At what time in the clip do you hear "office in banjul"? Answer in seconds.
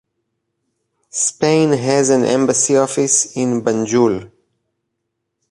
2.75-4.31